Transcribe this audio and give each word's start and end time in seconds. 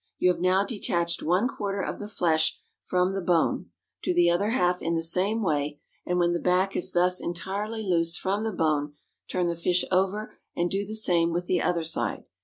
You 0.17 0.31
have 0.31 0.41
now 0.41 0.65
detached 0.65 1.21
one 1.21 1.47
quarter 1.47 1.79
of 1.79 1.99
the 1.99 2.09
flesh 2.09 2.57
from 2.81 3.13
the 3.13 3.21
bone; 3.21 3.69
do 4.01 4.15
the 4.15 4.31
other 4.31 4.49
half 4.49 4.81
in 4.81 4.95
the 4.95 5.03
same 5.03 5.43
way, 5.43 5.79
and 6.07 6.17
when 6.17 6.31
the 6.31 6.39
back 6.39 6.75
is 6.75 6.93
thus 6.93 7.21
entirely 7.21 7.83
loose 7.83 8.17
from 8.17 8.43
the 8.43 8.51
bone, 8.51 8.95
turn 9.29 9.45
the 9.45 9.55
fish 9.55 9.85
over 9.91 10.33
and 10.55 10.71
do 10.71 10.87
the 10.87 10.95
same 10.95 11.31
with 11.31 11.45
the 11.45 11.61
other 11.61 11.83
side. 11.83 12.23